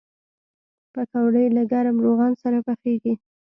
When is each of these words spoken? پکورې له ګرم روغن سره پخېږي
پکورې 0.93 1.45
له 1.55 1.63
ګرم 1.71 1.97
روغن 2.05 2.31
سره 2.43 2.57
پخېږي 2.67 3.13